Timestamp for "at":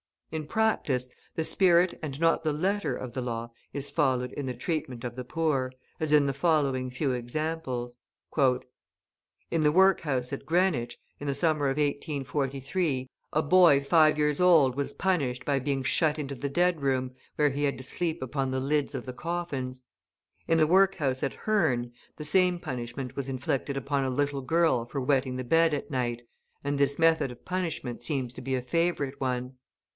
10.33-10.45, 21.23-21.33, 25.75-25.91